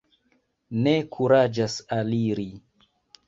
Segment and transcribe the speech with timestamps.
[0.85, 2.47] Ne kuraĝas aliri.